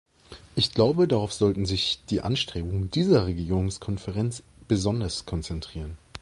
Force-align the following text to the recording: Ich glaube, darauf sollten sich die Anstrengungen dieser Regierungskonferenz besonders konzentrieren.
Ich 0.55 0.73
glaube, 0.73 1.07
darauf 1.07 1.31
sollten 1.31 1.67
sich 1.67 1.99
die 2.09 2.21
Anstrengungen 2.21 2.89
dieser 2.89 3.27
Regierungskonferenz 3.27 4.41
besonders 4.67 5.27
konzentrieren. 5.27 5.95